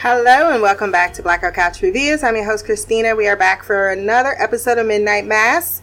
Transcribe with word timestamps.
Hello 0.00 0.52
and 0.52 0.62
welcome 0.62 0.92
back 0.92 1.12
to 1.14 1.24
Black 1.24 1.40
Girl 1.40 1.50
Couch 1.50 1.82
Reviews. 1.82 2.22
I'm 2.22 2.36
your 2.36 2.44
host 2.44 2.64
Christina. 2.64 3.16
We 3.16 3.26
are 3.26 3.34
back 3.34 3.64
for 3.64 3.88
another 3.88 4.32
episode 4.38 4.78
of 4.78 4.86
Midnight 4.86 5.26
Mass. 5.26 5.82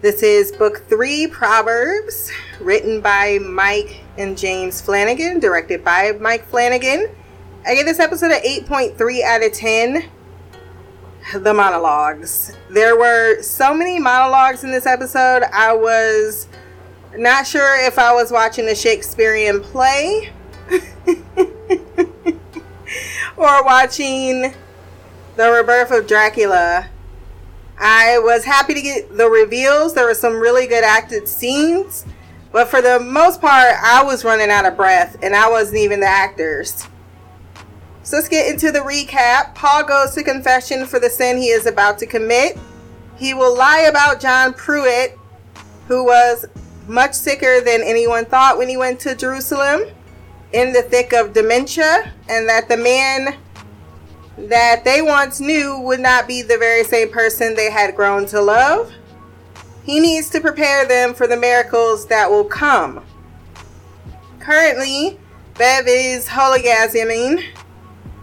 This 0.00 0.22
is 0.22 0.50
book 0.50 0.84
three, 0.88 1.26
Proverbs, 1.26 2.32
written 2.58 3.02
by 3.02 3.38
Mike 3.42 4.00
and 4.16 4.38
James 4.38 4.80
Flanagan, 4.80 5.40
directed 5.40 5.84
by 5.84 6.12
Mike 6.18 6.46
Flanagan. 6.46 7.10
I 7.66 7.74
give 7.74 7.84
this 7.84 7.98
episode 7.98 8.30
an 8.30 8.40
8.3 8.40 9.22
out 9.22 9.44
of 9.44 9.52
10. 9.52 10.08
The 11.34 11.52
monologues. 11.52 12.56
There 12.70 12.96
were 12.96 13.42
so 13.42 13.74
many 13.74 14.00
monologues 14.00 14.64
in 14.64 14.70
this 14.70 14.86
episode. 14.86 15.42
I 15.52 15.74
was 15.74 16.48
not 17.14 17.46
sure 17.46 17.78
if 17.86 17.98
I 17.98 18.14
was 18.14 18.32
watching 18.32 18.66
a 18.68 18.74
Shakespearean 18.74 19.60
play. 19.60 20.32
or 23.44 23.62
watching 23.62 24.54
the 25.36 25.50
rebirth 25.50 25.90
of 25.90 26.06
Dracula. 26.06 26.88
I 27.78 28.18
was 28.18 28.44
happy 28.44 28.72
to 28.72 28.80
get 28.80 29.16
the 29.16 29.28
reveals. 29.28 29.94
There 29.94 30.06
were 30.06 30.14
some 30.14 30.40
really 30.40 30.66
good 30.66 30.82
acted 30.82 31.28
scenes, 31.28 32.06
but 32.52 32.68
for 32.68 32.80
the 32.80 32.98
most 32.98 33.42
part, 33.42 33.74
I 33.82 34.02
was 34.02 34.24
running 34.24 34.48
out 34.48 34.64
of 34.64 34.76
breath 34.76 35.18
and 35.22 35.36
I 35.36 35.50
wasn't 35.50 35.78
even 35.78 36.00
the 36.00 36.06
actors. 36.06 36.86
So 38.02 38.16
let's 38.16 38.28
get 38.28 38.50
into 38.50 38.72
the 38.72 38.80
recap. 38.80 39.54
Paul 39.54 39.84
goes 39.84 40.14
to 40.14 40.22
confession 40.22 40.86
for 40.86 40.98
the 40.98 41.10
sin 41.10 41.36
he 41.36 41.48
is 41.48 41.66
about 41.66 41.98
to 41.98 42.06
commit. 42.06 42.58
He 43.16 43.34
will 43.34 43.54
lie 43.54 43.86
about 43.90 44.20
John 44.20 44.54
Pruitt, 44.54 45.18
who 45.88 46.04
was 46.04 46.46
much 46.86 47.12
sicker 47.12 47.60
than 47.60 47.82
anyone 47.82 48.24
thought 48.24 48.56
when 48.56 48.68
he 48.68 48.76
went 48.76 49.00
to 49.00 49.14
Jerusalem 49.14 49.84
in 50.54 50.72
the 50.72 50.82
thick 50.82 51.12
of 51.12 51.32
dementia, 51.32 52.12
and 52.28 52.48
that 52.48 52.68
the 52.68 52.76
man 52.76 53.36
that 54.38 54.84
they 54.84 55.02
once 55.02 55.40
knew 55.40 55.80
would 55.80 55.98
not 55.98 56.28
be 56.28 56.42
the 56.42 56.56
very 56.56 56.84
same 56.84 57.10
person 57.10 57.56
they 57.56 57.70
had 57.70 57.96
grown 57.96 58.24
to 58.26 58.40
love. 58.40 58.92
He 59.82 59.98
needs 59.98 60.30
to 60.30 60.40
prepare 60.40 60.86
them 60.86 61.12
for 61.12 61.26
the 61.26 61.36
miracles 61.36 62.06
that 62.06 62.30
will 62.30 62.44
come. 62.44 63.04
Currently, 64.38 65.18
Bev 65.58 65.86
is 65.88 66.28
holygasming 66.28 67.42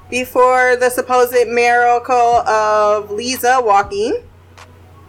before 0.09 0.78
the 0.78 0.90
supposed 0.90 1.48
miracle 1.50 2.16
of 2.16 3.09
Leeza 3.09 3.64
walking. 3.64 4.24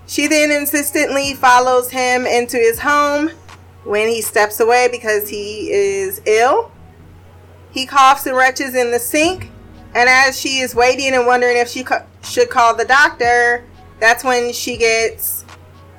She 0.08 0.26
then 0.26 0.50
insistently 0.50 1.34
follows 1.34 1.90
him 1.90 2.26
into 2.26 2.56
his 2.56 2.80
home 2.80 3.30
when 3.84 4.08
he 4.08 4.22
steps 4.22 4.58
away 4.58 4.88
because 4.90 5.28
he 5.28 5.70
is 5.70 6.20
ill. 6.26 6.71
He 7.72 7.86
coughs 7.86 8.26
and 8.26 8.36
retches 8.36 8.74
in 8.74 8.90
the 8.90 8.98
sink, 8.98 9.50
and 9.94 10.08
as 10.08 10.38
she 10.38 10.58
is 10.58 10.74
waiting 10.74 11.14
and 11.14 11.26
wondering 11.26 11.56
if 11.56 11.68
she 11.68 11.82
co- 11.82 12.04
should 12.22 12.50
call 12.50 12.76
the 12.76 12.84
doctor, 12.84 13.64
that's 13.98 14.22
when 14.22 14.52
she 14.52 14.76
gets 14.76 15.44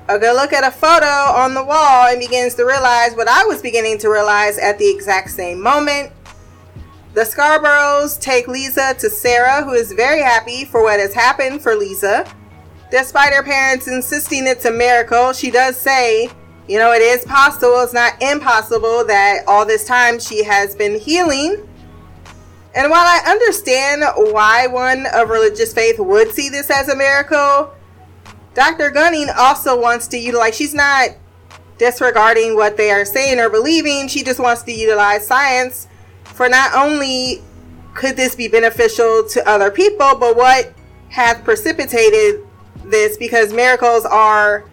a 0.08 0.18
good 0.18 0.34
look 0.34 0.52
at 0.52 0.64
a 0.64 0.70
photo 0.70 1.06
on 1.06 1.54
the 1.54 1.64
wall 1.64 2.06
and 2.08 2.20
begins 2.20 2.54
to 2.54 2.64
realize 2.64 3.14
what 3.14 3.26
I 3.26 3.44
was 3.44 3.62
beginning 3.62 3.98
to 3.98 4.08
realize 4.08 4.58
at 4.58 4.78
the 4.78 4.88
exact 4.88 5.30
same 5.30 5.60
moment. 5.60 6.12
The 7.14 7.24
Scarboroughs 7.24 8.18
take 8.20 8.46
Leeza 8.46 8.98
to 8.98 9.08
Sarah, 9.08 9.64
who 9.64 9.72
is 9.72 9.92
very 9.92 10.20
happy 10.20 10.64
for 10.64 10.82
what 10.82 11.00
has 11.00 11.14
happened 11.14 11.62
for 11.62 11.74
Leeza. 11.74 12.30
Despite 12.90 13.32
her 13.32 13.42
parents 13.42 13.88
insisting 13.88 14.46
it's 14.46 14.64
a 14.64 14.70
miracle, 14.70 15.32
she 15.32 15.50
does 15.50 15.76
say 15.76 16.30
you 16.68 16.78
know, 16.78 16.92
it 16.92 17.02
is 17.02 17.24
possible, 17.24 17.80
it's 17.80 17.92
not 17.92 18.20
impossible 18.22 19.04
that 19.04 19.44
all 19.46 19.66
this 19.66 19.84
time 19.84 20.18
she 20.18 20.44
has 20.44 20.74
been 20.74 20.98
healing. 20.98 21.68
And 22.74 22.90
while 22.90 23.04
I 23.04 23.20
understand 23.26 24.02
why 24.32 24.66
one 24.66 25.06
of 25.14 25.28
religious 25.28 25.72
faith 25.72 25.98
would 25.98 26.32
see 26.32 26.48
this 26.48 26.70
as 26.70 26.88
a 26.88 26.96
miracle, 26.96 27.72
Dr. 28.54 28.90
Gunning 28.90 29.28
also 29.36 29.80
wants 29.80 30.08
to 30.08 30.18
utilize, 30.18 30.56
she's 30.56 30.74
not 30.74 31.10
disregarding 31.78 32.56
what 32.56 32.76
they 32.76 32.90
are 32.90 33.04
saying 33.04 33.38
or 33.38 33.50
believing, 33.50 34.08
she 34.08 34.22
just 34.22 34.40
wants 34.40 34.62
to 34.62 34.72
utilize 34.72 35.26
science 35.26 35.86
for 36.24 36.48
not 36.48 36.74
only 36.74 37.42
could 37.94 38.16
this 38.16 38.34
be 38.34 38.48
beneficial 38.48 39.24
to 39.28 39.48
other 39.48 39.70
people, 39.70 40.16
but 40.16 40.36
what 40.36 40.72
has 41.10 41.38
precipitated 41.42 42.44
this 42.84 43.16
because 43.16 43.52
miracles 43.52 44.04
are 44.04 44.64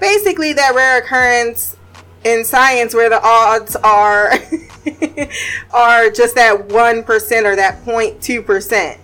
basically 0.00 0.52
that 0.54 0.74
rare 0.74 0.98
occurrence 0.98 1.76
in 2.24 2.44
science 2.44 2.94
where 2.94 3.08
the 3.08 3.20
odds 3.22 3.76
are 3.76 4.32
are 5.72 6.10
just 6.10 6.34
that 6.34 6.68
1% 6.68 7.44
or 7.44 7.56
that 7.56 7.84
0.2%. 7.84 8.98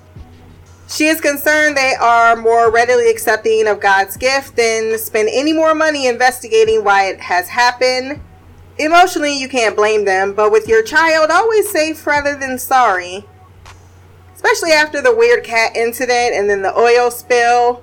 She 0.89 1.07
is 1.07 1.21
concerned 1.21 1.77
they 1.77 1.95
are 1.99 2.37
more 2.37 2.71
readily 2.71 3.11
accepting 3.11 3.67
of 3.67 3.81
God's 3.81 4.17
gift 4.17 4.57
than 4.57 4.99
spend 4.99 5.29
any 5.33 5.53
more 5.53 5.75
money 5.75 6.07
investigating 6.07 6.85
why 6.85 7.07
it 7.07 7.21
has 7.21 7.49
happened. 7.49 8.21
Emotionally, 8.79 9.39
you 9.39 9.49
can't 9.49 9.77
blame 9.77 10.05
them, 10.05 10.35
but 10.35 10.53
with 10.53 10.69
your 10.69 10.83
child, 10.83 11.31
always 11.31 11.71
safe 11.71 12.07
rather 12.07 12.37
than 12.37 12.59
sorry. 12.59 13.25
Especially 14.35 14.73
after 14.73 15.01
the 15.01 15.15
weird 15.15 15.43
cat 15.43 15.75
incident 15.75 16.35
and 16.35 16.51
then 16.51 16.63
the 16.63 16.79
oil 16.79 17.11
spill. 17.11 17.83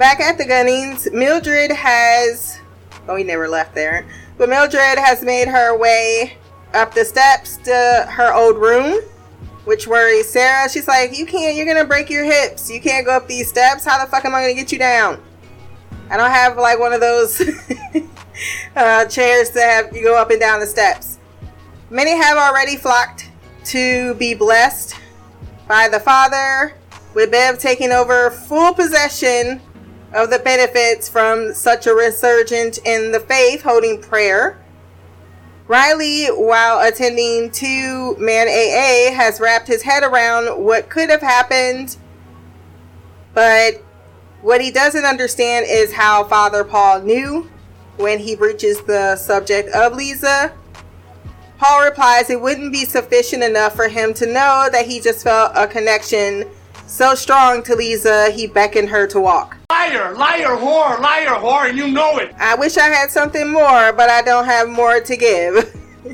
Back 0.00 0.20
at 0.20 0.38
the 0.38 0.46
Gunnings, 0.46 1.12
Mildred 1.12 1.70
has. 1.70 2.58
Oh, 3.06 3.16
we 3.16 3.22
never 3.22 3.46
left 3.46 3.74
there. 3.74 4.06
But 4.38 4.48
Mildred 4.48 4.98
has 4.98 5.22
made 5.22 5.46
her 5.46 5.76
way 5.76 6.38
up 6.72 6.94
the 6.94 7.04
steps 7.04 7.58
to 7.58 8.06
her 8.10 8.32
old 8.32 8.56
room, 8.56 9.02
which 9.66 9.86
worries 9.86 10.26
Sarah. 10.26 10.70
She's 10.70 10.88
like, 10.88 11.18
You 11.18 11.26
can't, 11.26 11.54
you're 11.54 11.66
gonna 11.66 11.84
break 11.84 12.08
your 12.08 12.24
hips. 12.24 12.70
You 12.70 12.80
can't 12.80 13.04
go 13.04 13.14
up 13.14 13.28
these 13.28 13.50
steps. 13.50 13.84
How 13.84 14.02
the 14.02 14.10
fuck 14.10 14.24
am 14.24 14.34
I 14.34 14.40
gonna 14.40 14.54
get 14.54 14.72
you 14.72 14.78
down? 14.78 15.22
I 16.08 16.16
don't 16.16 16.30
have 16.30 16.56
like 16.56 16.78
one 16.78 16.94
of 16.94 17.02
those 17.02 17.38
uh, 18.76 19.04
chairs 19.04 19.50
to 19.50 19.60
have 19.60 19.94
you 19.94 20.02
go 20.02 20.18
up 20.18 20.30
and 20.30 20.40
down 20.40 20.60
the 20.60 20.66
steps. 20.66 21.18
Many 21.90 22.16
have 22.16 22.38
already 22.38 22.76
flocked 22.76 23.30
to 23.66 24.14
be 24.14 24.32
blessed 24.32 24.94
by 25.68 25.88
the 25.88 26.00
Father, 26.00 26.74
with 27.12 27.30
Bev 27.30 27.58
taking 27.58 27.92
over 27.92 28.30
full 28.30 28.72
possession 28.72 29.60
of 30.12 30.30
the 30.30 30.38
benefits 30.38 31.08
from 31.08 31.54
such 31.54 31.86
a 31.86 31.94
resurgence 31.94 32.78
in 32.78 33.12
the 33.12 33.20
faith 33.20 33.62
holding 33.62 34.00
prayer. 34.00 34.58
Riley, 35.68 36.26
while 36.26 36.86
attending 36.86 37.50
two 37.52 38.16
man 38.18 38.48
AA, 38.48 39.14
has 39.14 39.38
wrapped 39.38 39.68
his 39.68 39.82
head 39.82 40.02
around 40.02 40.64
what 40.64 40.88
could 40.88 41.10
have 41.10 41.20
happened, 41.20 41.96
but 43.34 43.74
what 44.42 44.60
he 44.60 44.72
doesn't 44.72 45.04
understand 45.04 45.66
is 45.68 45.92
how 45.92 46.24
Father 46.24 46.64
Paul 46.64 47.02
knew 47.02 47.48
when 47.98 48.18
he 48.18 48.34
breaches 48.34 48.82
the 48.82 49.14
subject 49.14 49.68
of 49.68 49.92
Leeza. 49.92 50.52
Paul 51.58 51.84
replies 51.84 52.30
it 52.30 52.40
wouldn't 52.40 52.72
be 52.72 52.86
sufficient 52.86 53.42
enough 53.42 53.76
for 53.76 53.86
him 53.86 54.14
to 54.14 54.26
know 54.26 54.68
that 54.72 54.86
he 54.86 54.98
just 54.98 55.22
felt 55.22 55.52
a 55.54 55.66
connection 55.68 56.48
so 56.90 57.14
strong 57.14 57.62
to 57.62 57.76
Leeza 57.76 58.32
he 58.32 58.46
beckoned 58.48 58.88
her 58.88 59.06
to 59.06 59.20
walk. 59.20 59.56
Liar, 59.70 60.12
liar, 60.14 60.56
whore, 60.56 61.00
liar, 61.00 61.28
whore, 61.28 61.68
and 61.68 61.78
you 61.78 61.88
know 61.88 62.18
it. 62.18 62.34
I 62.36 62.56
wish 62.56 62.76
I 62.76 62.88
had 62.88 63.10
something 63.10 63.48
more, 63.48 63.92
but 63.92 64.10
I 64.10 64.22
don't 64.22 64.44
have 64.44 64.68
more 64.68 65.00
to 65.00 65.16
give. 65.16 65.72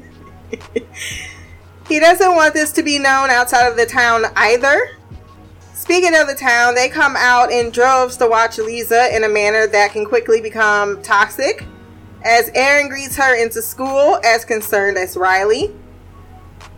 he 1.88 1.98
doesn't 1.98 2.34
want 2.34 2.52
this 2.52 2.72
to 2.72 2.82
be 2.82 2.98
known 2.98 3.30
outside 3.30 3.66
of 3.66 3.76
the 3.76 3.86
town 3.86 4.26
either. 4.36 4.90
Speaking 5.72 6.14
of 6.14 6.26
the 6.26 6.34
town, 6.34 6.74
they 6.74 6.88
come 6.88 7.16
out 7.16 7.50
in 7.50 7.70
droves 7.70 8.18
to 8.18 8.26
watch 8.26 8.56
Leeza 8.58 9.14
in 9.16 9.24
a 9.24 9.28
manner 9.28 9.66
that 9.66 9.92
can 9.92 10.04
quickly 10.04 10.42
become 10.42 11.02
toxic. 11.02 11.64
As 12.22 12.50
Erin 12.54 12.88
greets 12.88 13.16
her 13.16 13.34
into 13.34 13.62
school, 13.62 14.20
as 14.24 14.44
concerned 14.44 14.98
as 14.98 15.16
Riley. 15.16 15.74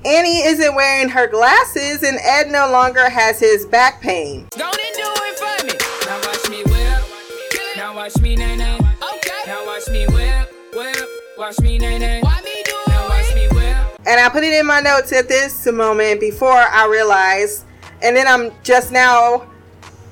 Annie 0.05 0.43
isn't 0.43 0.75
wearing 0.77 1.09
her 1.09 1.27
glasses, 1.27 2.05
and 2.05 2.19
Ed 2.23 2.51
no 2.51 2.71
longer 2.71 3.11
has 3.11 3.41
his 3.41 3.67
back 3.67 4.01
pain. 4.01 4.47
Don't 4.51 4.73
do 4.73 4.81
it 4.87 5.39
for 5.39 5.67
me. 5.67 5.73
Now 6.07 6.21
watch 6.25 6.49
me 6.49 6.63
whip. 6.63 7.77
Now 7.77 7.97
watch 7.97 8.17
me 8.21 8.37
nay 8.37 8.57
nay. 8.57 8.77
Okay. 8.77 9.43
Now 9.47 9.67
watch 9.67 9.89
me 9.89 10.07
whip, 10.07 10.55
whip. 10.73 11.09
Watch 11.37 11.59
me 11.61 11.79
nay 11.79 11.99
nay. 11.99 12.21
Why 12.23 12.41
me 12.45 12.63
do 12.65 12.75
now 12.87 13.09
watch 13.09 13.35
me 13.35 13.49
whip. 13.49 13.99
And 14.07 14.21
I 14.21 14.29
put 14.29 14.45
it 14.45 14.53
in 14.53 14.67
my 14.67 14.81
notes 14.81 15.13
at 15.13 15.29
this 15.29 15.67
moment 15.67 16.21
before 16.21 16.53
I 16.53 16.87
realized, 16.87 17.65
and 18.01 18.17
then 18.17 18.29
I'm 18.29 18.53
just 18.63 18.93
now 18.93 19.49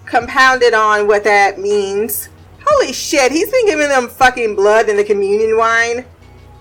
compounded 0.05 0.75
on 0.75 1.07
what 1.07 1.23
that 1.25 1.61
means. 1.61 2.29
Holy 2.67 2.93
shit, 2.93 3.31
he's 3.31 3.51
been 3.53 3.67
giving 3.67 3.89
them 3.89 4.09
fucking 4.09 4.57
blood 4.57 4.89
in 4.89 4.97
the 4.97 5.05
communion 5.05 5.57
wine. 5.57 6.05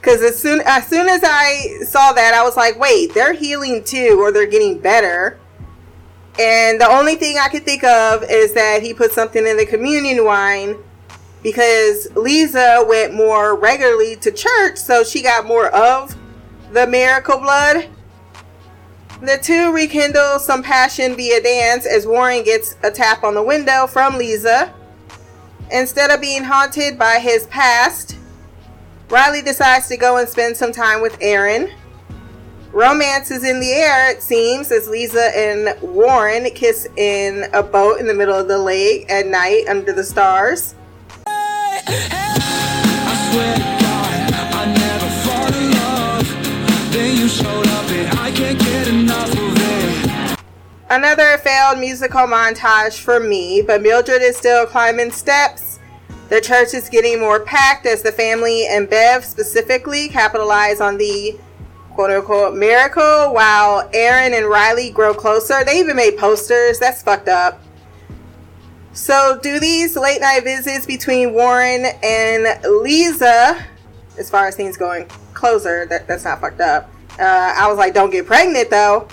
Because 0.06 0.22
as 0.22 0.40
soon 0.40 0.62
as 0.68 0.86
soon 0.86 1.10
as 1.10 1.22
I 1.24 1.80
saw 1.84 2.14
that, 2.14 2.36
I 2.36 2.44
was 2.44 2.56
like, 2.56 2.78
wait, 2.78 3.16
they're 3.16 3.34
healing 3.34 3.84
too, 3.84 4.18
or 4.20 4.32
they're 4.32 4.46
getting 4.46 4.78
better. 4.78 5.40
And 6.40 6.80
the 6.80 6.88
only 6.88 7.16
thing 7.16 7.40
I 7.40 7.48
could 7.48 7.66
think 7.66 7.84
of 7.84 8.24
is 8.30 8.54
that 8.54 8.84
he 8.84 8.94
put 8.94 9.14
something 9.14 9.48
in 9.48 9.58
the 9.58 9.66
communion 9.66 10.24
wine 10.24 10.76
because 11.42 12.08
Leeza 12.10 12.88
went 12.88 13.16
more 13.16 13.58
regularly 13.58 14.16
to 14.18 14.32
church, 14.32 14.78
so 14.78 15.04
she 15.04 15.24
got 15.24 15.48
more 15.48 15.70
of 15.70 16.16
the 16.72 16.86
miracle 16.86 17.40
blood. 17.40 17.90
The 19.22 19.40
two 19.42 19.74
rekindle 19.74 20.38
some 20.38 20.62
passion 20.62 21.16
via 21.16 21.42
dance 21.42 21.88
as 21.88 22.06
Warren 22.06 22.44
gets 22.44 22.76
a 22.84 22.92
tap 22.92 23.24
on 23.24 23.34
the 23.34 23.42
window 23.42 23.88
from 23.88 24.14
Leeza. 24.14 24.72
Instead 25.72 26.12
of 26.12 26.22
being 26.22 26.44
haunted 26.44 27.00
by 27.00 27.18
his 27.18 27.48
past, 27.48 28.15
Riley 29.10 29.44
decides 29.44 29.88
to 29.90 29.98
go 29.98 30.18
and 30.18 30.28
spend 30.28 30.58
some 30.58 30.72
time 30.72 31.02
with 31.02 31.16
Erin. 31.22 31.72
Romance 32.72 33.30
is 33.30 33.44
in 33.44 33.60
the 33.60 33.72
air, 33.72 34.12
it 34.12 34.22
seems, 34.22 34.72
as 34.72 34.88
Leeza 34.88 35.32
and 35.36 35.80
Warren 35.82 36.50
kiss 36.52 36.88
in 36.98 37.46
a 37.54 37.62
boat 37.62 38.00
in 38.00 38.08
the 38.08 38.14
middle 38.14 38.36
of 38.36 38.48
the 38.48 38.58
lake 38.58 39.10
at 39.10 39.28
night 39.28 39.66
under 39.70 39.94
the 39.94 40.04
stars. 40.04 40.74
Another 50.90 51.38
failed 51.38 51.80
musical 51.80 52.22
montage 52.22 53.00
for 53.00 53.20
me, 53.20 53.62
but 53.62 53.82
Mildred 53.82 54.22
is 54.22 54.36
still 54.36 54.66
climbing 54.66 55.12
steps. 55.12 55.75
The 56.30 56.42
church 56.42 56.74
is 56.74 56.90
getting 56.90 57.20
more 57.20 57.40
packed 57.40 57.86
as 57.86 58.02
the 58.02 58.12
family 58.12 58.66
and 58.68 58.90
Bev 58.90 59.24
specifically 59.24 60.10
capitalize 60.10 60.82
on 60.82 60.98
the 60.98 61.38
quote 61.92 62.10
unquote 62.10 62.56
miracle 62.56 63.34
while 63.34 63.90
Erin 63.94 64.34
and 64.34 64.48
Riley 64.48 64.90
grow 64.90 65.14
closer. 65.14 65.64
They 65.64 65.80
even 65.80 65.96
made 65.96 66.18
posters. 66.18 66.80
That's 66.80 67.04
fucked 67.04 67.28
up. 67.28 67.62
So, 68.92 69.38
do 69.44 69.60
these 69.60 69.98
late 69.98 70.22
night 70.22 70.46
visits 70.46 70.86
between 70.86 71.34
Warren 71.34 71.86
and 72.02 72.64
Leeza, 72.64 73.62
as 74.18 74.30
far 74.30 74.48
as 74.48 74.56
things 74.56 74.78
going 74.78 75.08
closer, 75.34 75.86
that, 75.88 76.08
that's 76.08 76.24
not 76.24 76.40
fucked 76.40 76.62
up. 76.62 76.90
Uh, 77.20 77.54
I 77.58 77.68
was 77.68 77.78
like, 77.78 77.94
don't 77.94 78.10
get 78.10 78.26
pregnant 78.26 78.70
though. 78.70 79.08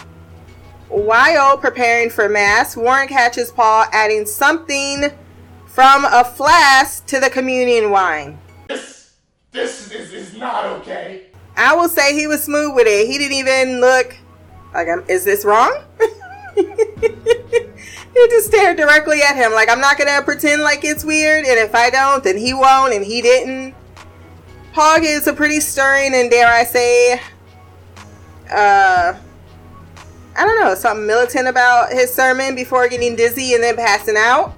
While 0.88 1.58
preparing 1.58 2.10
for 2.10 2.28
Mass, 2.28 2.76
Warren 2.76 3.08
catches 3.08 3.50
Paul 3.50 3.86
adding 3.92 4.24
something 4.24 5.10
from 5.72 6.04
a 6.04 6.22
flask 6.22 7.06
to 7.06 7.18
the 7.18 7.30
communion 7.30 7.90
wine. 7.90 8.38
This, 8.68 9.14
this 9.52 9.90
is, 9.90 10.12
is 10.12 10.36
not 10.36 10.66
okay. 10.66 11.28
I 11.56 11.74
will 11.74 11.88
say 11.88 12.14
he 12.14 12.26
was 12.26 12.44
smooth 12.44 12.74
with 12.74 12.86
it. 12.86 13.06
He 13.06 13.16
didn't 13.16 13.38
even 13.38 13.80
look 13.80 14.14
like, 14.74 14.86
I'm, 14.88 15.02
is 15.08 15.24
this 15.24 15.46
wrong? 15.46 15.82
he 16.54 18.28
just 18.28 18.48
stared 18.48 18.76
directly 18.76 19.22
at 19.22 19.34
him. 19.34 19.52
Like, 19.52 19.70
I'm 19.70 19.80
not 19.80 19.96
going 19.96 20.14
to 20.14 20.22
pretend 20.22 20.60
like 20.60 20.84
it's 20.84 21.04
weird. 21.04 21.46
And 21.46 21.58
if 21.58 21.74
I 21.74 21.88
don't, 21.88 22.22
then 22.22 22.36
he 22.36 22.52
won't. 22.52 22.92
And 22.92 23.04
he 23.04 23.22
didn't. 23.22 23.74
Paul 24.74 25.02
is 25.02 25.26
a 25.26 25.32
pretty 25.32 25.60
stirring 25.60 26.14
and, 26.14 26.30
dare 26.30 26.48
I 26.48 26.64
say, 26.64 27.14
uh, 28.50 29.14
I 30.36 30.44
don't 30.44 30.60
know, 30.60 30.74
something 30.74 31.06
militant 31.06 31.48
about 31.48 31.92
his 31.92 32.12
sermon 32.12 32.54
before 32.54 32.88
getting 32.88 33.16
dizzy 33.16 33.54
and 33.54 33.62
then 33.62 33.76
passing 33.76 34.16
out. 34.18 34.54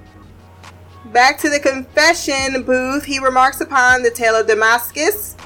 Back 1.15 1.39
to 1.43 1.49
the 1.49 1.61
confession 1.61 2.65
booth, 2.65 3.05
he 3.05 3.21
remarks 3.21 3.61
upon 3.61 4.03
the 4.03 4.11
tale 4.11 4.35
of 4.35 4.49
Damascus, 4.49 5.37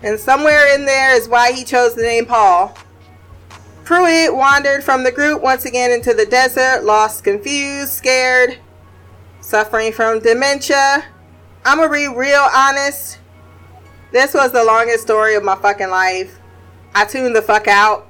and 0.00 0.20
somewhere 0.20 0.72
in 0.72 0.86
there 0.86 1.16
is 1.16 1.28
why 1.28 1.50
he 1.50 1.64
chose 1.64 1.96
the 1.96 2.02
name 2.02 2.26
Paul. 2.26 2.72
Pruitt 3.82 4.36
wandered 4.36 4.84
from 4.84 5.02
the 5.02 5.10
group 5.10 5.42
once 5.42 5.64
again 5.64 5.90
into 5.90 6.14
the 6.14 6.26
desert, 6.26 6.84
lost, 6.84 7.24
confused, 7.24 7.90
scared, 7.90 8.58
suffering 9.40 9.92
from 9.92 10.20
dementia. 10.20 11.04
I'm 11.64 11.78
gonna 11.78 11.90
be 11.90 12.06
real 12.06 12.46
honest. 12.54 13.18
This 14.12 14.32
was 14.32 14.52
the 14.52 14.62
longest 14.62 15.02
story 15.02 15.34
of 15.34 15.42
my 15.42 15.56
fucking 15.56 15.90
life. 15.90 16.38
I 16.94 17.04
tuned 17.04 17.34
the 17.34 17.42
fuck 17.42 17.66
out. 17.66 18.08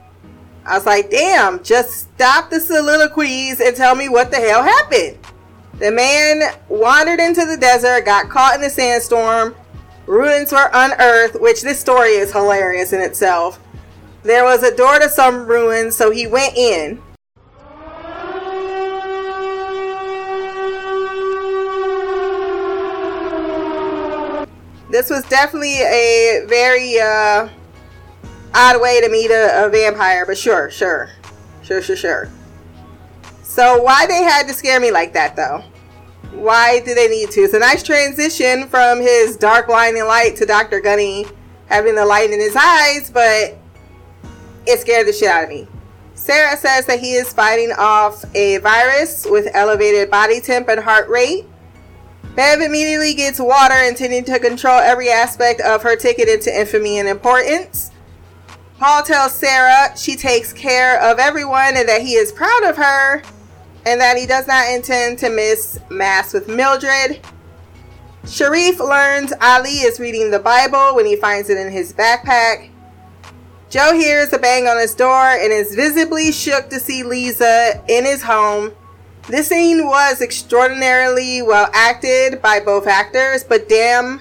I 0.66 0.74
was 0.74 0.84
like, 0.84 1.10
damn, 1.10 1.62
just 1.62 2.10
stop 2.14 2.50
the 2.50 2.60
soliloquies 2.60 3.62
and 3.62 3.74
tell 3.74 3.94
me 3.94 4.10
what 4.10 4.30
the 4.30 4.36
hell 4.36 4.62
happened. 4.62 5.16
The 5.78 5.92
man 5.92 6.40
wandered 6.70 7.20
into 7.20 7.44
the 7.44 7.58
desert, 7.58 8.06
got 8.06 8.30
caught 8.30 8.58
in 8.58 8.64
a 8.64 8.70
sandstorm, 8.70 9.54
ruins 10.06 10.50
were 10.50 10.70
unearthed, 10.72 11.38
which 11.38 11.60
this 11.60 11.78
story 11.78 12.12
is 12.12 12.32
hilarious 12.32 12.94
in 12.94 13.02
itself. 13.02 13.60
There 14.22 14.44
was 14.44 14.62
a 14.62 14.74
door 14.74 14.98
to 14.98 15.10
some 15.10 15.46
ruins, 15.46 15.94
so 15.94 16.10
he 16.10 16.26
went 16.26 16.56
in. 16.56 17.02
This 24.90 25.10
was 25.10 25.24
definitely 25.24 25.82
a 25.82 26.46
very 26.48 26.98
uh, 26.98 27.48
odd 28.54 28.80
way 28.80 29.02
to 29.02 29.10
meet 29.10 29.30
a, 29.30 29.66
a 29.66 29.68
vampire, 29.68 30.24
but 30.24 30.38
sure, 30.38 30.70
sure, 30.70 31.10
sure, 31.62 31.82
sure, 31.82 31.96
sure. 31.96 32.30
So 33.56 33.80
why 33.80 34.04
they 34.04 34.22
had 34.22 34.46
to 34.48 34.52
scare 34.52 34.78
me 34.80 34.90
like 34.90 35.14
that 35.14 35.34
though? 35.34 35.64
Why 36.32 36.80
do 36.80 36.94
they 36.94 37.08
need 37.08 37.30
to? 37.30 37.40
It's 37.40 37.54
a 37.54 37.58
nice 37.58 37.82
transition 37.82 38.68
from 38.68 39.00
his 39.00 39.38
dark 39.38 39.68
blinding 39.68 40.04
light 40.04 40.36
to 40.36 40.44
Dr. 40.44 40.78
Gunny 40.78 41.24
having 41.64 41.94
the 41.94 42.04
light 42.04 42.30
in 42.30 42.38
his 42.38 42.54
eyes, 42.54 43.10
but 43.10 43.56
it 44.66 44.78
scared 44.78 45.06
the 45.06 45.12
shit 45.14 45.30
out 45.30 45.44
of 45.44 45.48
me. 45.48 45.66
Sarah 46.12 46.54
says 46.58 46.84
that 46.84 47.00
he 47.00 47.14
is 47.14 47.32
fighting 47.32 47.72
off 47.78 48.26
a 48.34 48.58
virus 48.58 49.26
with 49.26 49.48
elevated 49.54 50.10
body 50.10 50.42
temp 50.42 50.68
and 50.68 50.80
heart 50.80 51.08
rate. 51.08 51.46
Bev 52.34 52.60
immediately 52.60 53.14
gets 53.14 53.40
water, 53.40 53.74
intending 53.88 54.24
to 54.24 54.38
control 54.38 54.80
every 54.80 55.08
aspect 55.08 55.62
of 55.62 55.82
her 55.82 55.96
ticket 55.96 56.28
into 56.28 56.54
infamy 56.54 56.98
and 56.98 57.08
importance. 57.08 57.90
Paul 58.78 59.02
tells 59.02 59.32
Sarah 59.32 59.96
she 59.96 60.14
takes 60.14 60.52
care 60.52 61.00
of 61.00 61.18
everyone 61.18 61.74
and 61.74 61.88
that 61.88 62.02
he 62.02 62.16
is 62.16 62.32
proud 62.32 62.62
of 62.62 62.76
her 62.76 63.22
and 63.86 64.00
that 64.00 64.18
he 64.18 64.26
does 64.26 64.46
not 64.48 64.68
intend 64.68 65.18
to 65.20 65.30
miss 65.30 65.78
Mass 65.88 66.34
with 66.34 66.48
Mildred. 66.48 67.24
Sharif 68.26 68.80
learns 68.80 69.32
Ali 69.40 69.78
is 69.78 70.00
reading 70.00 70.32
the 70.32 70.40
Bible 70.40 70.96
when 70.96 71.06
he 71.06 71.14
finds 71.14 71.48
it 71.48 71.56
in 71.56 71.72
his 71.72 71.92
backpack. 71.92 72.70
Joe 73.70 73.94
hears 73.94 74.32
a 74.32 74.38
bang 74.38 74.66
on 74.66 74.78
his 74.78 74.94
door 74.94 75.24
and 75.24 75.52
is 75.52 75.76
visibly 75.76 76.32
shook 76.32 76.68
to 76.70 76.80
see 76.80 77.04
Leeza 77.04 77.82
in 77.88 78.04
his 78.04 78.22
home. 78.22 78.72
This 79.28 79.48
scene 79.48 79.86
was 79.86 80.20
extraordinarily 80.20 81.42
well 81.42 81.70
acted 81.72 82.42
by 82.42 82.58
both 82.60 82.88
actors, 82.88 83.44
but 83.44 83.68
damn, 83.68 84.20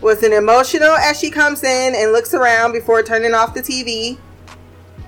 was 0.00 0.22
it 0.22 0.32
emotional 0.32 0.90
as 0.90 1.18
she 1.18 1.30
comes 1.30 1.64
in 1.64 1.94
and 1.94 2.12
looks 2.12 2.32
around 2.34 2.72
before 2.72 3.02
turning 3.02 3.34
off 3.34 3.54
the 3.54 3.62
TV. 3.62 4.18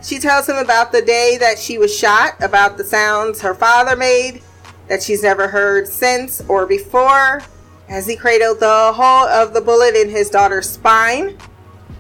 She 0.02 0.18
tells 0.18 0.48
him 0.48 0.56
about 0.56 0.92
the 0.92 1.02
day 1.02 1.36
that 1.38 1.58
she 1.58 1.78
was 1.78 1.96
shot, 1.96 2.34
about 2.42 2.76
the 2.76 2.84
sounds 2.84 3.40
her 3.40 3.54
father 3.54 3.96
made 3.96 4.42
that 4.88 5.02
she's 5.02 5.22
never 5.22 5.48
heard 5.48 5.88
since 5.88 6.40
or 6.48 6.66
before, 6.66 7.40
as 7.88 8.06
he 8.06 8.16
cradled 8.16 8.60
the 8.60 8.92
hole 8.92 9.26
of 9.26 9.54
the 9.54 9.60
bullet 9.60 9.94
in 9.94 10.10
his 10.10 10.28
daughter's 10.28 10.68
spine. 10.68 11.38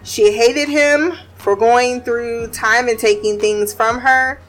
She 0.02 0.32
hated 0.32 0.68
him 0.68 1.14
for 1.36 1.56
going 1.56 2.00
through 2.02 2.48
time 2.48 2.88
and 2.88 2.98
taking 2.98 3.38
things 3.38 3.72
from 3.72 4.00
her. 4.00 4.40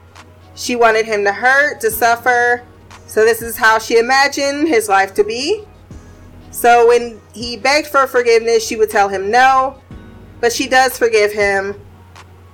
She 0.56 0.76
wanted 0.76 1.06
him 1.06 1.24
to 1.24 1.32
hurt, 1.32 1.80
to 1.82 1.92
suffer. 1.92 2.64
So, 3.08 3.24
this 3.24 3.42
is 3.42 3.58
how 3.58 3.80
she 3.80 3.98
imagined 3.98 4.68
his 4.68 4.90
life 4.90 5.14
to 5.16 5.24
be. 5.24 5.64
So, 6.52 6.88
when 6.88 7.22
he 7.34 7.58
begged 7.58 7.88
for 7.88 8.08
forgiveness, 8.08 8.66
she 8.66 8.76
would 8.76 8.90
tell 8.90 9.10
him 9.10 9.30
no. 9.30 9.80
But 10.42 10.52
she 10.52 10.68
does 10.68 10.98
forgive 10.98 11.32
him. 11.32 11.76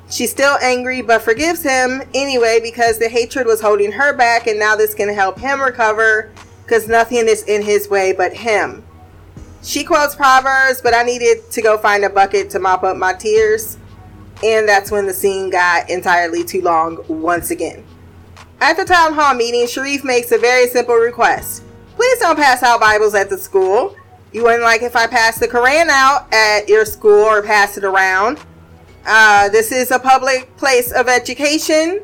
She's 0.09 0.31
still 0.31 0.57
angry, 0.61 1.01
but 1.01 1.21
forgives 1.21 1.61
him 1.61 2.01
anyway 2.13 2.59
because 2.61 2.97
the 2.97 3.09
hatred 3.09 3.45
was 3.45 3.61
holding 3.61 3.91
her 3.91 4.13
back, 4.13 4.47
and 4.47 4.59
now 4.59 4.75
this 4.75 4.93
can 4.93 5.13
help 5.13 5.39
him 5.39 5.61
recover 5.61 6.31
because 6.63 6.87
nothing 6.87 7.27
is 7.27 7.43
in 7.43 7.61
his 7.61 7.89
way 7.89 8.11
but 8.11 8.33
him. 8.33 8.83
She 9.61 9.83
quotes 9.83 10.15
Proverbs, 10.15 10.81
but 10.81 10.93
I 10.93 11.03
needed 11.03 11.51
to 11.51 11.61
go 11.61 11.77
find 11.77 12.03
a 12.05 12.09
bucket 12.09 12.49
to 12.51 12.59
mop 12.59 12.83
up 12.83 12.97
my 12.97 13.13
tears. 13.13 13.77
And 14.43 14.67
that's 14.67 14.89
when 14.89 15.05
the 15.05 15.13
scene 15.13 15.49
got 15.49 15.89
entirely 15.89 16.43
too 16.43 16.61
long 16.61 17.03
once 17.07 17.51
again. 17.51 17.83
At 18.61 18.77
the 18.77 18.85
town 18.85 19.13
hall 19.13 19.33
meeting, 19.33 19.67
Sharif 19.67 20.03
makes 20.03 20.31
a 20.31 20.37
very 20.37 20.67
simple 20.67 20.95
request. 20.95 21.63
Please 21.95 22.19
don't 22.19 22.37
pass 22.37 22.63
out 22.63 22.79
Bibles 22.79 23.15
at 23.15 23.29
the 23.29 23.37
school. 23.37 23.95
You 24.31 24.43
wouldn't 24.43 24.63
like 24.63 24.81
if 24.81 24.95
I 24.95 25.07
passed 25.07 25.39
the 25.41 25.47
Koran 25.47 25.89
out 25.89 26.33
at 26.33 26.69
your 26.69 26.85
school 26.85 27.23
or 27.23 27.41
pass 27.41 27.77
it 27.77 27.83
around. 27.83 28.39
Uh, 29.11 29.49
this 29.49 29.71
is 29.71 29.89
a 29.89 29.97
public 29.97 30.55
place 30.55 30.91
of 30.91 31.07
education. 31.07 31.99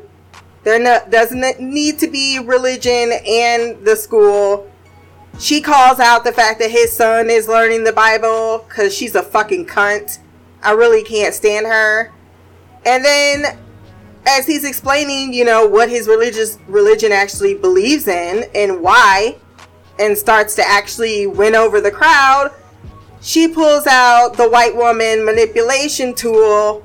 There 0.64 0.76
no, 0.80 0.98
doesn't 1.08 1.60
need 1.60 2.00
to 2.00 2.08
be 2.08 2.40
religion 2.40 3.12
in 3.24 3.84
the 3.84 3.94
school. 3.94 4.68
She 5.38 5.60
calls 5.60 6.00
out 6.00 6.24
the 6.24 6.32
fact 6.32 6.58
that 6.58 6.72
his 6.72 6.92
son 6.92 7.30
is 7.30 7.46
learning 7.46 7.84
the 7.84 7.92
Bible 7.92 8.64
because 8.66 8.92
she's 8.92 9.14
a 9.14 9.22
fucking 9.22 9.66
cunt. 9.66 10.18
I 10.64 10.72
really 10.72 11.04
can't 11.04 11.32
stand 11.32 11.66
her. 11.66 12.12
And 12.84 13.04
then, 13.04 13.56
as 14.26 14.48
he's 14.48 14.64
explaining, 14.64 15.32
you 15.32 15.44
know, 15.44 15.64
what 15.64 15.88
his 15.88 16.08
religious 16.08 16.58
religion 16.66 17.12
actually 17.12 17.54
believes 17.54 18.08
in 18.08 18.50
and 18.52 18.82
why, 18.82 19.36
and 20.00 20.18
starts 20.18 20.56
to 20.56 20.68
actually 20.68 21.28
win 21.28 21.54
over 21.54 21.80
the 21.80 21.92
crowd, 21.92 22.50
she 23.20 23.46
pulls 23.46 23.86
out 23.86 24.36
the 24.36 24.50
white 24.50 24.74
woman 24.74 25.24
manipulation 25.24 26.12
tool 26.12 26.82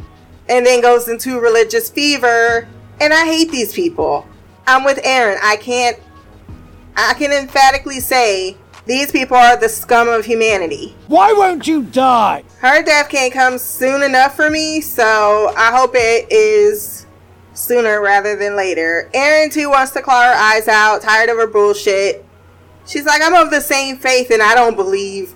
and 0.52 0.66
then 0.66 0.82
goes 0.82 1.08
into 1.08 1.40
religious 1.40 1.90
fever 1.90 2.68
And 3.00 3.14
I 3.14 3.26
hate 3.26 3.50
these 3.50 3.74
people. 3.74 4.28
I'm 4.68 4.84
with 4.84 5.00
Erin. 5.04 5.40
I 5.42 5.56
can't, 5.56 5.98
I 6.96 7.16
can 7.16 7.32
emphatically 7.32 8.00
say 8.00 8.58
these 8.86 9.12
people 9.12 9.38
are 9.38 9.58
the 9.58 9.70
scum 9.70 10.08
of 10.08 10.26
humanity. 10.26 10.96
Why 11.08 11.34
won't 11.34 11.66
you 11.66 11.84
die? 11.84 12.44
Her 12.60 12.84
death 12.84 13.10
can't 13.10 13.34
come 13.34 13.58
soon 13.58 14.04
enough 14.04 14.36
for 14.36 14.52
me, 14.52 14.82
so 14.82 15.52
I 15.58 15.72
hope 15.76 15.92
it 15.96 16.32
is 16.32 17.08
sooner 17.54 18.02
rather 18.02 18.36
than 18.36 18.56
later. 18.56 19.10
Erin 19.16 19.50
too 19.50 19.70
wants 19.70 19.94
to 19.94 20.02
claw 20.02 20.22
her 20.22 20.36
eyes 20.36 20.68
out, 20.68 21.02
tired 21.02 21.30
of 21.30 21.38
her 21.38 21.48
bullshit. 21.48 22.24
She's 22.86 23.06
like, 23.06 23.22
I'm 23.24 23.34
of 23.34 23.52
the 23.52 23.62
same 23.62 23.98
faith 23.98 24.30
and 24.30 24.44
I 24.44 24.54
don't 24.54 24.76
believe 24.76 25.34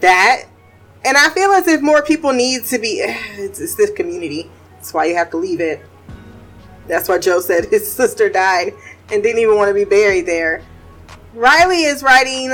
that. 0.00 0.44
And 1.08 1.16
I 1.16 1.30
feel 1.30 1.52
as 1.52 1.66
if 1.66 1.80
more 1.80 2.02
people 2.02 2.34
need 2.34 2.66
to 2.66 2.78
be. 2.78 3.00
It's, 3.38 3.60
it's 3.60 3.74
this 3.74 3.90
community. 3.92 4.50
That's 4.74 4.92
why 4.92 5.06
you 5.06 5.16
have 5.16 5.30
to 5.30 5.38
leave 5.38 5.58
it. 5.58 5.80
That's 6.86 7.08
why 7.08 7.16
Joe 7.18 7.40
said 7.40 7.64
his 7.64 7.90
sister 8.00 8.28
died 8.28 8.74
and 9.10 9.22
didn't 9.22 9.40
even 9.40 9.56
want 9.56 9.70
to 9.70 9.74
be 9.74 9.84
buried 9.84 10.26
there. 10.26 10.62
Riley 11.32 11.84
is 11.84 12.02
writing 12.02 12.52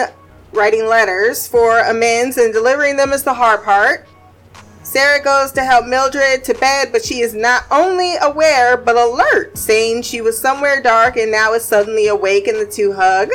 writing 0.53 0.87
letters 0.87 1.49
for 1.49 1.81
amends 1.81 2.37
and 2.37 2.53
delivering 2.53 2.97
them 2.97 3.13
is 3.13 3.25
the 3.25 3.35
hard 3.35 3.65
part. 3.65 4.07
Sarah 4.85 5.21
goes 5.21 5.51
to 5.53 5.65
help 5.65 5.87
Mildred 5.87 6.45
to 6.45 6.55
bed, 6.55 6.93
but 6.93 7.05
she 7.05 7.23
is 7.23 7.35
not 7.35 7.65
only 7.73 8.15
aware 8.23 8.77
but 8.77 8.95
alert, 8.95 9.59
saying 9.59 10.03
she 10.03 10.21
was 10.21 10.39
somewhere 10.39 10.81
dark 10.81 11.17
and 11.17 11.33
now 11.33 11.55
is 11.55 11.65
suddenly 11.65 12.07
awake 12.07 12.47
and 12.47 12.61
the 12.61 12.71
two 12.71 12.93
hug. 12.93 13.31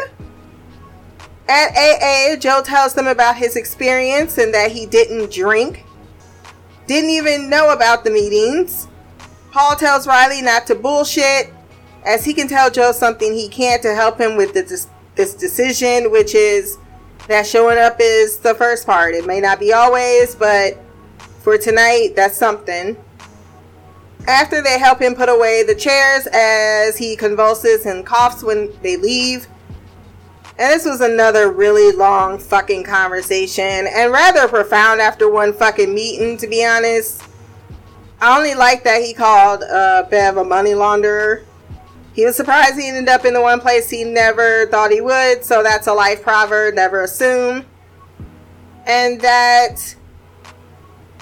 At 1.50 1.76
AA, 1.76 2.36
Joe 2.36 2.62
tells 2.64 2.94
them 2.94 3.08
about 3.08 3.36
his 3.36 3.56
experience 3.56 4.38
and 4.38 4.54
that 4.54 4.72
he 4.72 4.86
didn't 4.86 5.34
drink. 5.34 5.84
Didn't 6.86 7.10
even 7.10 7.50
know 7.50 7.74
about 7.74 8.04
the 8.04 8.12
meetings. 8.12 8.88
Paul 9.52 9.76
tells 9.76 10.06
Riley 10.06 10.44
not 10.44 10.68
to 10.68 10.76
bullshit, 10.76 11.52
as 12.06 12.24
he 12.24 12.36
can 12.36 12.48
tell 12.48 12.70
Joe 12.70 12.92
something 12.92 13.34
he 13.34 13.50
can't 13.50 13.82
to 13.82 13.96
help 13.96 14.20
him 14.22 14.38
with 14.38 14.54
this, 14.54 14.88
this 15.16 15.34
decision, 15.34 16.12
which 16.12 16.36
is 16.36 16.78
that 17.28 17.48
showing 17.48 17.80
up 17.80 17.98
is 18.00 18.38
the 18.38 18.54
first 18.54 18.86
part. 18.86 19.16
It 19.16 19.26
may 19.26 19.40
not 19.40 19.60
be 19.60 19.74
always, 19.74 20.36
but 20.36 20.78
for 21.40 21.58
tonight, 21.58 22.14
that's 22.16 22.38
something. 22.38 22.96
After 24.28 24.62
they 24.62 24.78
help 24.78 25.02
him 25.02 25.16
put 25.16 25.30
away 25.30 25.64
the 25.64 25.74
chairs 25.74 26.28
as 26.28 26.96
he 26.96 27.16
convulses 27.16 27.88
and 27.88 28.06
coughs 28.06 28.44
when 28.44 28.72
they 28.84 28.98
leave, 28.98 29.48
and 30.60 30.74
this 30.74 30.84
was 30.84 31.00
another 31.00 31.50
really 31.50 31.96
long 31.96 32.38
fucking 32.38 32.84
conversation 32.84 33.88
and 33.88 34.12
rather 34.12 34.46
profound 34.46 35.00
after 35.00 35.30
one 35.32 35.54
fucking 35.54 35.96
meeting, 35.96 36.36
to 36.36 36.48
be 36.48 36.66
honest. 36.66 37.24
I 38.20 38.38
only 38.38 38.56
like 38.56 38.84
that 38.84 39.02
he 39.02 39.14
called 39.14 39.64
uh, 39.64 40.04
Bev 40.10 40.36
a 40.36 40.44
money 40.44 40.72
launderer. 40.72 41.46
He 42.14 42.26
was 42.26 42.36
surprised 42.36 42.78
he 42.78 42.90
ended 42.90 43.08
up 43.08 43.24
in 43.24 43.34
the 43.34 43.42
one 43.42 43.62
place 43.62 43.90
he 43.90 44.04
never 44.04 44.66
thought 44.66 44.92
he 44.92 45.00
would, 45.00 45.46
so 45.46 45.64
that's 45.64 45.88
a 45.88 45.94
life 45.94 46.22
proverb, 46.22 46.76
never 46.76 47.04
assume. 47.04 47.66
And 48.86 49.22
that 49.22 49.96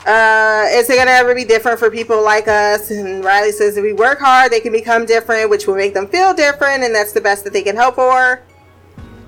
uh, 0.07 0.65
is 0.71 0.89
it 0.89 0.95
going 0.95 1.05
to 1.05 1.13
ever 1.13 1.35
be 1.35 1.45
different 1.45 1.77
for 1.77 1.91
people 1.91 2.23
like 2.23 2.47
us? 2.47 2.89
And 2.89 3.23
Riley 3.23 3.51
says 3.51 3.77
if 3.77 3.83
we 3.83 3.93
work 3.93 4.17
hard, 4.17 4.51
they 4.51 4.61
can 4.61 4.71
become 4.71 5.05
different, 5.05 5.51
which 5.51 5.67
will 5.67 5.75
make 5.75 5.93
them 5.93 6.07
feel 6.07 6.33
different, 6.33 6.83
and 6.83 6.95
that's 6.95 7.11
the 7.11 7.21
best 7.21 7.43
that 7.43 7.53
they 7.53 7.61
can 7.61 7.75
hope 7.75 7.95
for. 7.95 8.41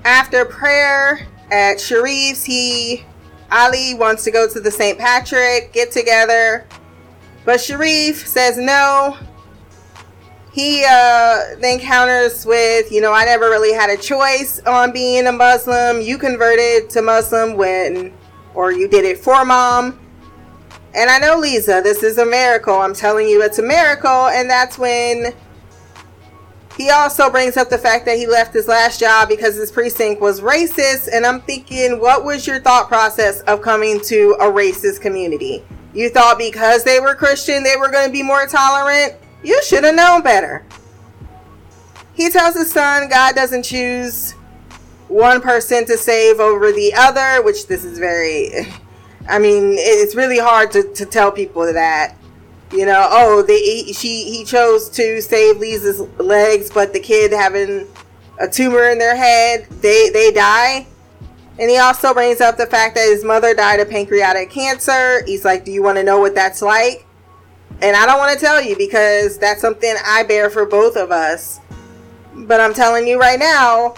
After 0.04 0.44
prayer 0.44 1.26
at 1.50 1.78
Sharif's, 1.78 2.44
he 2.44 3.04
Ali 3.50 3.94
wants 3.94 4.24
to 4.24 4.30
go 4.30 4.48
to 4.48 4.60
the 4.60 4.70
St. 4.70 4.98
Patrick 4.98 5.72
get 5.72 5.90
together, 5.90 6.66
but 7.44 7.60
Sharif 7.60 8.26
says 8.26 8.56
no. 8.56 9.16
He 10.52 10.84
uh, 10.84 11.56
then 11.60 11.78
counters 11.78 12.44
with, 12.44 12.90
you 12.90 13.00
know, 13.00 13.12
I 13.12 13.24
never 13.24 13.50
really 13.50 13.72
had 13.72 13.88
a 13.88 13.96
choice 13.96 14.60
on 14.66 14.92
being 14.92 15.26
a 15.26 15.32
Muslim. 15.32 16.00
You 16.00 16.18
converted 16.18 16.90
to 16.90 17.02
Muslim 17.02 17.56
when, 17.56 18.12
or 18.54 18.72
you 18.72 18.88
did 18.88 19.04
it 19.04 19.18
for 19.18 19.44
mom. 19.44 19.98
And 20.92 21.08
I 21.08 21.18
know, 21.18 21.40
Leeza, 21.40 21.84
this 21.84 22.02
is 22.02 22.18
a 22.18 22.26
miracle. 22.26 22.74
I'm 22.74 22.94
telling 22.94 23.28
you, 23.28 23.42
it's 23.42 23.60
a 23.60 23.62
miracle. 23.62 24.26
And 24.26 24.50
that's 24.50 24.76
when 24.76 25.32
he 26.76 26.90
also 26.90 27.30
brings 27.30 27.56
up 27.56 27.68
the 27.68 27.78
fact 27.78 28.06
that 28.06 28.16
he 28.16 28.26
left 28.26 28.54
his 28.54 28.68
last 28.68 29.00
job 29.00 29.28
because 29.28 29.56
his 29.56 29.70
precinct 29.70 30.20
was 30.20 30.40
racist. 30.40 31.08
And 31.12 31.26
I'm 31.26 31.40
thinking, 31.42 32.00
what 32.00 32.24
was 32.24 32.46
your 32.46 32.60
thought 32.60 32.88
process 32.88 33.40
of 33.42 33.60
coming 33.60 34.00
to 34.02 34.36
a 34.40 34.44
racist 34.44 35.00
community? 35.00 35.64
You 35.92 36.08
thought 36.08 36.38
because 36.38 36.84
they 36.84 37.00
were 37.00 37.14
Christian, 37.14 37.62
they 37.64 37.76
were 37.76 37.90
going 37.90 38.06
to 38.06 38.12
be 38.12 38.22
more 38.22 38.46
tolerant? 38.46 39.14
You 39.42 39.60
should 39.62 39.84
have 39.84 39.94
known 39.94 40.22
better. 40.22 40.64
He 42.14 42.30
tells 42.30 42.54
his 42.54 42.70
son 42.70 43.08
God 43.08 43.34
doesn't 43.34 43.64
choose 43.64 44.32
one 45.08 45.40
person 45.40 45.84
to 45.86 45.98
save 45.98 46.38
over 46.38 46.70
the 46.70 46.94
other, 46.94 47.42
which 47.42 47.66
this 47.66 47.84
is 47.84 47.98
very. 47.98 48.50
I 49.28 49.38
mean, 49.38 49.74
it's 49.76 50.14
really 50.14 50.38
hard 50.38 50.70
to, 50.72 50.82
to 50.94 51.04
tell 51.04 51.30
people 51.30 51.70
that 51.72 52.16
you 52.72 52.86
know, 52.86 53.06
oh, 53.10 53.42
they 53.42 53.92
she 53.92 54.24
he 54.24 54.44
chose 54.44 54.88
to 54.90 55.20
save 55.20 55.56
Leeza's 55.56 56.00
legs, 56.20 56.70
but 56.70 56.92
the 56.92 57.00
kid 57.00 57.32
having 57.32 57.88
a 58.38 58.48
tumor 58.48 58.88
in 58.90 58.98
their 58.98 59.16
head, 59.16 59.66
they 59.80 60.10
they 60.10 60.30
die. 60.30 60.86
And 61.58 61.68
he 61.68 61.78
also 61.78 62.14
brings 62.14 62.40
up 62.40 62.56
the 62.56 62.66
fact 62.66 62.94
that 62.94 63.06
his 63.06 63.24
mother 63.24 63.54
died 63.54 63.80
of 63.80 63.90
pancreatic 63.90 64.50
cancer. 64.50 65.24
He's 65.26 65.44
like, 65.44 65.64
"Do 65.64 65.72
you 65.72 65.82
want 65.82 65.98
to 65.98 66.04
know 66.04 66.20
what 66.20 66.34
that's 66.34 66.62
like?" 66.62 67.06
And 67.82 67.96
I 67.96 68.06
don't 68.06 68.18
want 68.18 68.38
to 68.38 68.44
tell 68.44 68.62
you 68.62 68.76
because 68.76 69.36
that's 69.38 69.60
something 69.60 69.94
I 70.06 70.22
bear 70.22 70.48
for 70.48 70.64
both 70.64 70.96
of 70.96 71.10
us. 71.10 71.60
But 72.34 72.60
I'm 72.60 72.72
telling 72.72 73.06
you 73.06 73.18
right 73.18 73.38
now, 73.38 73.94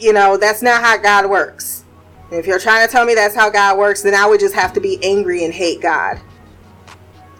you 0.00 0.12
know, 0.12 0.36
that's 0.36 0.62
not 0.62 0.82
how 0.82 0.96
God 0.96 1.30
works. 1.30 1.84
And 2.30 2.40
if 2.40 2.46
you're 2.46 2.58
trying 2.58 2.86
to 2.86 2.90
tell 2.90 3.04
me 3.04 3.14
that's 3.14 3.34
how 3.34 3.50
God 3.50 3.78
works, 3.78 4.02
then 4.02 4.14
I 4.14 4.26
would 4.26 4.40
just 4.40 4.54
have 4.54 4.72
to 4.72 4.80
be 4.80 4.98
angry 5.02 5.44
and 5.44 5.54
hate 5.54 5.80
God 5.80 6.20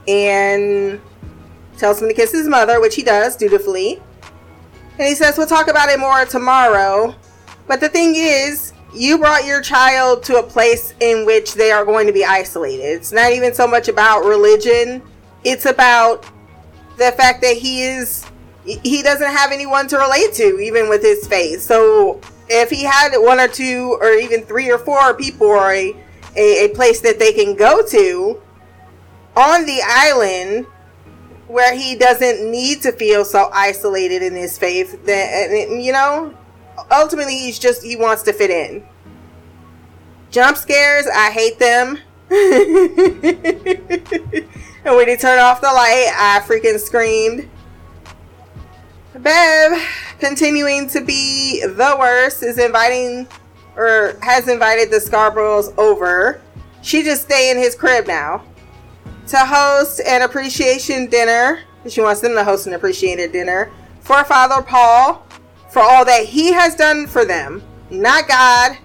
and 0.09 1.01
tells 1.77 2.01
him 2.01 2.09
to 2.09 2.15
kiss 2.15 2.33
his 2.33 2.49
mother, 2.49 2.81
which 2.81 2.95
he 2.95 3.03
does 3.03 3.37
dutifully. 3.37 4.01
And 4.99 5.09
he 5.09 5.15
says, 5.15 5.39
We'll 5.39 5.47
talk 5.47 5.69
about 5.69 5.89
it 5.89 5.99
more 5.99 6.25
tomorrow. 6.25 7.15
But 7.67 7.81
the 7.81 7.89
thing 7.89 8.15
is, 8.17 8.73
you 8.95 9.19
brought 9.19 9.45
your 9.45 9.63
child 9.63 10.23
to 10.25 10.39
a 10.39 10.43
place 10.43 10.95
in 11.01 11.25
which 11.25 11.55
they 11.55 11.71
are 11.71 11.85
going 11.85 12.07
to 12.07 12.13
be 12.13 12.25
isolated. 12.25 12.83
It's 12.83 13.13
not 13.13 13.33
even 13.33 13.55
so 13.55 13.67
much 13.67 13.89
about 13.89 14.25
religion, 14.25 15.03
it's 15.45 15.67
about 15.67 16.27
the 16.99 17.13
fact 17.13 17.41
that 17.43 17.57
he 17.57 17.83
is 17.83 18.25
he 18.65 19.03
doesn't 19.03 19.31
have 19.33 19.51
anyone 19.51 19.89
to 19.89 19.99
relate 19.99 20.33
to 20.35 20.61
even 20.61 20.89
with 20.89 21.03
his 21.03 21.27
faith 21.27 21.61
so 21.61 22.21
if 22.49 22.71
he 22.71 22.85
had 22.85 23.17
one 23.17 23.41
or 23.41 23.49
two 23.49 23.99
or 24.01 24.13
even 24.13 24.43
three 24.43 24.71
or 24.71 24.79
four 24.79 25.15
people 25.15 25.49
or 25.49 25.73
a, 25.73 25.93
a, 26.37 26.67
a 26.67 26.69
place 26.69 27.01
that 27.01 27.19
they 27.19 27.33
can 27.33 27.57
go 27.57 27.85
to 27.85 28.41
on 29.37 29.67
the 29.67 29.81
island 29.85 30.67
where 31.49 31.75
he 31.75 31.95
doesn't 31.95 32.51
need 32.51 32.83
to 32.83 32.93
feel 32.93 33.25
so 33.25 33.51
isolated 33.53 34.23
in 34.23 34.35
his 34.35 34.59
faith 34.59 35.05
that 35.05 35.69
you 35.71 35.93
know 35.93 36.35
ultimately 36.91 37.37
he's 37.37 37.59
just 37.59 37.83
he 37.83 37.97
wants 37.97 38.23
to 38.23 38.33
fit 38.33 38.51
in. 38.51 38.85
Jump 40.31 40.57
scares 40.57 41.07
i 41.15 41.31
hate 41.31 41.59
them. 41.59 41.99
And 44.85 44.97
when 44.97 45.07
he 45.07 45.17
turned 45.17 45.41
off 45.41 45.61
the 45.61 45.69
light 45.69 46.13
i 46.17 46.41
freaking 46.45 46.81
screamed. 46.81 47.49
Bev 49.15 49.81
continuing 50.19 50.89
to 50.89 51.03
be 51.03 51.61
the 51.61 51.97
worst 51.99 52.43
is 52.43 52.59
inviting 52.59 53.29
or 53.77 54.17
has 54.23 54.49
invited 54.49 54.91
the 54.91 55.01
scarboroughs 55.01 55.77
over. 55.79 56.41
She 56.81 57.03
just 57.03 57.23
stay 57.23 57.51
in 57.51 57.59
his 57.59 57.77
crib 57.77 58.07
now 58.07 58.43
to 59.33 59.39
host 59.39 59.99
an 60.07 60.21
appreciation 60.21 61.07
dinner. 61.07 61.61
She 61.89 62.03
wants 62.03 62.21
them 62.21 62.35
to 62.35 62.45
host 62.45 62.67
an 62.67 62.75
appreciated 62.75 63.33
dinner 63.33 63.73
for 64.01 64.23
Father 64.25 64.61
Paul 64.61 65.27
for 65.71 65.81
all 65.81 66.05
that 66.05 66.27
he 66.27 66.53
has 66.53 66.75
done 66.75 67.07
for 67.07 67.25
them, 67.25 67.63
not 67.89 68.29
God. 68.29 68.77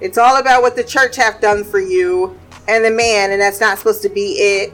It's 0.00 0.18
all 0.18 0.40
about 0.40 0.62
what 0.62 0.74
the 0.74 0.82
church 0.82 1.14
have 1.14 1.40
done 1.40 1.62
for 1.62 1.78
you 1.78 2.36
and 2.66 2.84
the 2.84 2.90
man, 2.90 3.30
and 3.30 3.40
that's 3.40 3.60
not 3.60 3.78
supposed 3.78 4.02
to 4.02 4.08
be 4.08 4.32
it. 4.32 4.72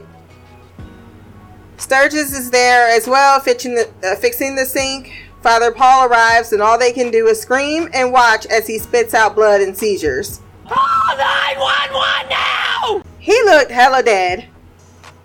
Sturgis 1.77 2.33
is 2.33 2.49
there 2.49 2.89
as 2.89 3.07
well, 3.07 3.39
fixing 3.39 3.75
the, 3.75 3.87
uh, 4.03 4.15
fixing 4.15 4.55
the 4.55 4.65
sink. 4.65 5.27
Father 5.43 5.71
Paul 5.71 6.07
arrives, 6.07 6.51
and 6.51 6.63
all 6.63 6.79
they 6.79 6.91
can 6.91 7.11
do 7.11 7.27
is 7.27 7.39
scream 7.39 7.89
and 7.93 8.11
watch 8.11 8.47
as 8.47 8.65
he 8.65 8.79
spits 8.79 9.13
out 9.13 9.35
blood 9.35 9.61
and 9.61 9.77
seizures. 9.77 10.41
Call 10.67 11.15
911 11.15 12.29
now! 12.29 13.03
He 13.19 13.39
looked 13.43 13.69
hella 13.69 14.01
dead. 14.01 14.49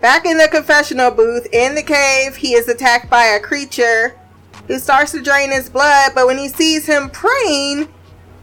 Back 0.00 0.24
in 0.24 0.38
the 0.38 0.48
confessional 0.48 1.10
booth 1.10 1.46
in 1.52 1.74
the 1.74 1.82
cave, 1.82 2.36
he 2.36 2.54
is 2.54 2.68
attacked 2.68 3.10
by 3.10 3.24
a 3.24 3.40
creature 3.40 4.18
who 4.66 4.78
starts 4.78 5.12
to 5.12 5.20
drain 5.20 5.50
his 5.50 5.68
blood, 5.68 6.12
but 6.14 6.26
when 6.26 6.38
he 6.38 6.48
sees 6.48 6.86
him 6.86 7.10
praying, 7.10 7.88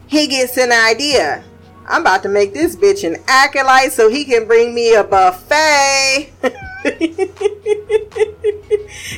he 0.06 0.28
gets 0.28 0.56
an 0.56 0.70
idea. 0.70 1.42
I'm 1.88 2.02
about 2.02 2.22
to 2.22 2.28
make 2.28 2.54
this 2.54 2.76
bitch 2.76 3.02
an 3.02 3.20
acolyte 3.26 3.92
so 3.92 4.08
he 4.08 4.24
can 4.24 4.46
bring 4.46 4.72
me 4.72 4.94
a 4.94 5.02
buffet. 5.02 6.30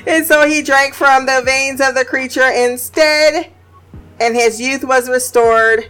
and 0.07 0.25
so 0.25 0.47
he 0.49 0.63
drank 0.63 0.95
from 0.95 1.27
the 1.27 1.43
veins 1.45 1.81
of 1.83 1.95
the 1.95 2.07
creature 2.07 2.49
instead, 2.49 3.51
and 4.19 4.35
his 4.35 4.59
youth 4.61 4.85
was 4.85 5.11
restored. 5.11 5.89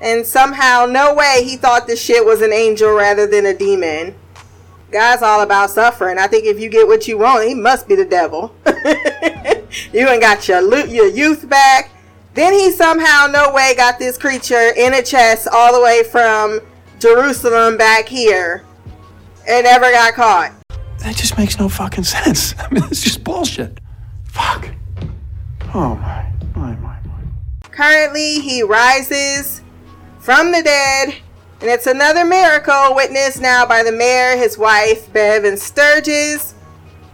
And 0.00 0.24
somehow, 0.26 0.86
no 0.86 1.12
way, 1.14 1.42
he 1.44 1.56
thought 1.56 1.88
this 1.88 2.00
shit 2.02 2.24
was 2.24 2.40
an 2.40 2.52
angel 2.52 2.92
rather 2.92 3.26
than 3.26 3.46
a 3.46 3.54
demon. 3.54 4.14
God's 4.92 5.22
all 5.22 5.40
about 5.40 5.70
suffering. 5.70 6.18
I 6.18 6.26
think 6.26 6.44
if 6.44 6.60
you 6.60 6.68
get 6.68 6.86
what 6.86 7.08
you 7.08 7.16
want, 7.16 7.48
he 7.48 7.54
must 7.54 7.88
be 7.88 7.94
the 7.94 8.04
devil. 8.04 8.54
you 9.92 10.06
ain't 10.06 10.20
got 10.20 10.46
your 10.46 10.60
loot, 10.60 10.90
your 10.90 11.06
youth 11.06 11.48
back. 11.48 11.90
Then 12.34 12.52
he 12.52 12.70
somehow, 12.70 13.26
no 13.26 13.52
way, 13.52 13.74
got 13.74 13.98
this 13.98 14.18
creature 14.18 14.72
in 14.76 14.94
a 14.94 15.02
chest 15.02 15.48
all 15.50 15.72
the 15.72 15.80
way 15.80 16.02
from 16.04 16.60
Jerusalem 16.98 17.78
back 17.78 18.06
here 18.06 18.64
and 19.48 19.64
never 19.64 19.90
got 19.90 20.14
caught. 20.14 20.52
That 20.98 21.16
just 21.16 21.38
makes 21.38 21.58
no 21.58 21.68
fucking 21.68 22.04
sense. 22.04 22.54
I 22.58 22.68
mean, 22.72 22.84
it's 22.84 23.02
just 23.02 23.24
bullshit. 23.24 23.80
Fuck. 24.24 24.68
Oh 25.74 25.94
my, 25.96 26.30
my, 26.54 26.76
my, 26.76 26.98
my. 27.00 27.70
Currently, 27.70 28.40
he 28.40 28.62
rises 28.62 29.62
from 30.18 30.52
the 30.52 30.62
dead, 30.62 31.16
and 31.62 31.70
it's 31.70 31.86
another 31.86 32.24
miracle 32.24 32.92
witnessed 32.96 33.40
now 33.40 33.64
by 33.64 33.84
the 33.84 33.92
mayor, 33.92 34.36
his 34.36 34.58
wife, 34.58 35.12
Bev, 35.12 35.44
and 35.44 35.56
Sturgis. 35.56 36.56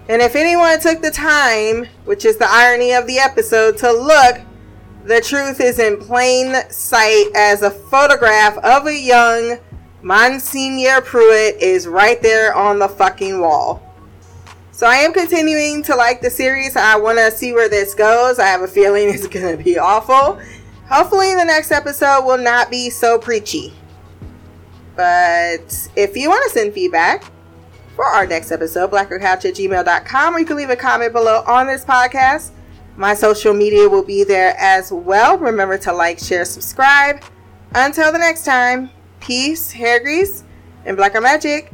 And 0.08 0.22
if 0.22 0.34
anyone 0.34 0.80
took 0.80 1.02
the 1.02 1.10
time, 1.10 1.84
which 2.06 2.24
is 2.24 2.38
the 2.38 2.48
irony 2.48 2.94
of 2.94 3.06
the 3.06 3.18
episode, 3.18 3.76
to 3.76 3.92
look, 3.92 4.40
the 5.04 5.20
truth 5.20 5.60
is 5.60 5.78
in 5.78 5.98
plain 5.98 6.54
sight 6.70 7.26
as 7.36 7.60
a 7.60 7.70
photograph 7.70 8.56
of 8.64 8.86
a 8.86 8.98
young 8.98 9.58
Monsignor 10.00 11.02
Pruitt 11.02 11.60
is 11.60 11.86
right 11.86 12.22
there 12.22 12.54
on 12.54 12.78
the 12.78 12.88
fucking 12.88 13.40
wall. 13.40 13.82
So 14.72 14.86
I 14.86 14.94
am 14.94 15.12
continuing 15.12 15.82
to 15.82 15.94
like 15.94 16.22
the 16.22 16.30
series. 16.30 16.74
I 16.74 16.96
want 16.96 17.18
to 17.18 17.30
see 17.30 17.52
where 17.52 17.68
this 17.68 17.94
goes. 17.94 18.38
I 18.38 18.46
have 18.46 18.62
a 18.62 18.68
feeling 18.68 19.08
it's 19.12 19.26
going 19.26 19.58
to 19.58 19.62
be 19.62 19.76
awful. 19.76 20.40
Hopefully, 20.88 21.34
the 21.34 21.44
next 21.44 21.70
episode 21.70 22.24
will 22.24 22.38
not 22.38 22.70
be 22.70 22.88
so 22.88 23.18
preachy. 23.18 23.74
But 24.98 25.88
if 25.94 26.16
you 26.16 26.28
want 26.28 26.42
to 26.42 26.50
send 26.50 26.74
feedback 26.74 27.30
for 27.94 28.04
our 28.04 28.26
next 28.26 28.50
episode, 28.50 28.90
blackgirlcouch 28.90 29.44
at 29.44 29.54
gmail.com, 29.54 30.34
or 30.34 30.40
you 30.40 30.44
can 30.44 30.56
leave 30.56 30.70
a 30.70 30.76
comment 30.76 31.12
below 31.12 31.44
on 31.46 31.68
this 31.68 31.84
podcast. 31.84 32.50
My 32.96 33.14
social 33.14 33.54
media 33.54 33.88
will 33.88 34.02
be 34.02 34.24
there 34.24 34.56
as 34.58 34.90
well. 34.90 35.38
Remember 35.38 35.78
to 35.78 35.92
like, 35.92 36.18
share, 36.18 36.44
subscribe. 36.44 37.22
Until 37.76 38.10
the 38.10 38.18
next 38.18 38.44
time, 38.44 38.90
peace, 39.20 39.70
hair 39.70 40.00
grease, 40.00 40.42
and 40.84 40.96
blacker 40.96 41.20
magic. 41.20 41.72